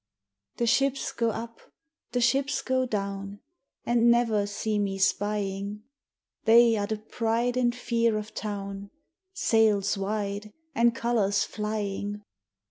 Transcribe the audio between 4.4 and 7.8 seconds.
see me spying. They are the pride and